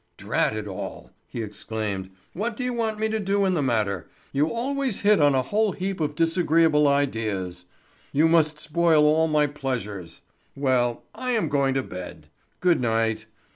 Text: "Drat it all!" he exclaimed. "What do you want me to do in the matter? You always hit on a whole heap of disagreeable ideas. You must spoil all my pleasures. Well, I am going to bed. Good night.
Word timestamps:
"Drat 0.17 0.55
it 0.57 0.67
all!" 0.67 1.11
he 1.27 1.43
exclaimed. 1.43 2.09
"What 2.33 2.57
do 2.57 2.63
you 2.63 2.73
want 2.73 2.97
me 2.97 3.07
to 3.09 3.19
do 3.19 3.45
in 3.45 3.53
the 3.53 3.61
matter? 3.61 4.09
You 4.33 4.51
always 4.51 5.01
hit 5.01 5.21
on 5.21 5.35
a 5.35 5.43
whole 5.43 5.73
heap 5.73 5.99
of 5.99 6.15
disagreeable 6.15 6.87
ideas. 6.87 7.65
You 8.11 8.27
must 8.27 8.59
spoil 8.59 9.03
all 9.03 9.27
my 9.27 9.45
pleasures. 9.45 10.21
Well, 10.55 11.03
I 11.13 11.33
am 11.33 11.49
going 11.49 11.75
to 11.75 11.83
bed. 11.83 12.29
Good 12.61 12.81
night. 12.81 13.27